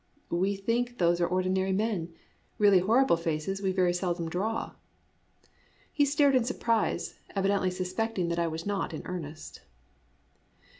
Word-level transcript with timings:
"We 0.45 0.55
think 0.55 0.97
those 0.97 1.21
are 1.21 1.27
ordinary 1.27 1.71
men. 1.73 2.11
Really 2.57 2.79
horrible 2.79 3.17
faces 3.17 3.61
we 3.61 3.71
very 3.71 3.93
seldom 3.93 4.29
draw." 4.29 4.71
He 5.93 6.05
stared 6.05 6.33
in 6.35 6.43
surprise, 6.43 7.19
evidently 7.35 7.69
suspecting 7.69 8.27
that 8.29 8.39
I 8.39 8.47
was 8.47 8.65
not 8.65 8.95
in 8.95 9.03
earnest. 9.05 9.61